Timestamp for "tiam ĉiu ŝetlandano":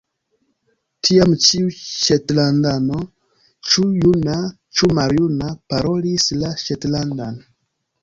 1.07-3.03